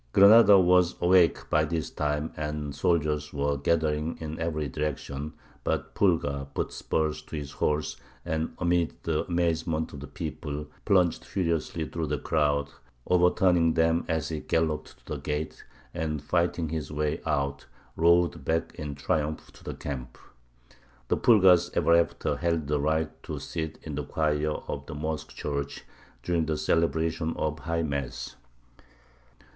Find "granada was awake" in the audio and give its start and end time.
0.13-1.47